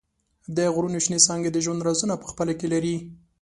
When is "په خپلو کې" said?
2.19-2.67